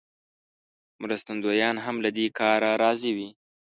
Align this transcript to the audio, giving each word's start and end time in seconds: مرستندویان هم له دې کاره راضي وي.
مرستندویان 1.01 1.75
هم 1.85 1.95
له 2.03 2.09
دې 2.17 2.27
کاره 2.39 2.71
راضي 2.83 3.11
وي. 3.17 3.29